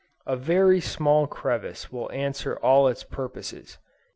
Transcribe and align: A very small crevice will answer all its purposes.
A 0.25 0.35
very 0.35 0.79
small 0.81 1.27
crevice 1.27 1.91
will 1.91 2.11
answer 2.11 2.57
all 2.63 2.87
its 2.87 3.03
purposes. 3.03 3.77